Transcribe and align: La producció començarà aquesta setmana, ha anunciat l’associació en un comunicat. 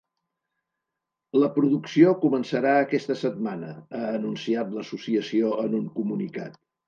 La 1.41 1.49
producció 1.57 2.13
començarà 2.23 2.71
aquesta 2.85 3.17
setmana, 3.23 3.69
ha 3.99 4.03
anunciat 4.15 4.75
l’associació 4.79 5.55
en 5.67 5.77
un 5.81 5.87
comunicat. 6.01 6.59